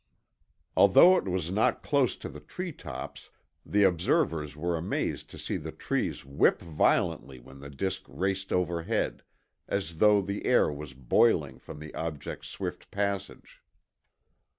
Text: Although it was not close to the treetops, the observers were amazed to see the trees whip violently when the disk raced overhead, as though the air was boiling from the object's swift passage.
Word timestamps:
Although 0.75 1.15
it 1.17 1.25
was 1.25 1.51
not 1.51 1.83
close 1.83 2.17
to 2.17 2.27
the 2.27 2.39
treetops, 2.39 3.29
the 3.63 3.83
observers 3.83 4.57
were 4.57 4.75
amazed 4.75 5.29
to 5.29 5.37
see 5.37 5.57
the 5.57 5.71
trees 5.71 6.25
whip 6.25 6.59
violently 6.59 7.37
when 7.37 7.59
the 7.59 7.69
disk 7.69 8.05
raced 8.07 8.51
overhead, 8.51 9.21
as 9.67 9.99
though 9.99 10.19
the 10.19 10.47
air 10.47 10.71
was 10.71 10.95
boiling 10.95 11.59
from 11.59 11.77
the 11.77 11.93
object's 11.93 12.47
swift 12.47 12.89
passage. 12.89 13.61